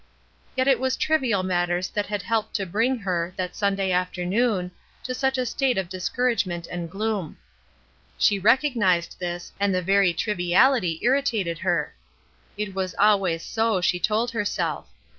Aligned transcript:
Yet 0.57 0.67
it 0.67 0.79
was 0.79 0.97
trivial 0.97 1.43
matters 1.43 1.87
that 1.89 2.07
had 2.07 2.23
helped 2.23 2.55
to 2.55 2.65
bring 2.65 2.97
her, 2.97 3.33
that 3.35 3.55
Sunday 3.55 3.91
afternoon, 3.91 4.71
to 5.03 5.13
such 5.13 5.37
a 5.37 5.45
state 5.45 5.77
of 5.77 5.89
discouragement 5.89 6.65
and 6.65 6.89
gloom. 6.89 7.37
She 8.17 8.41
recog 8.41 8.75
nized 8.75 9.19
this, 9.19 9.51
and 9.59 9.75
the 9.75 9.83
very 9.83 10.11
triviahty 10.11 10.97
irritated 11.03 11.59
her. 11.59 11.93
It 12.57 12.73
was 12.73 12.95
always 12.97 13.43
so, 13.43 13.79
she 13.79 13.99
told 13.99 14.31
herself. 14.31 14.87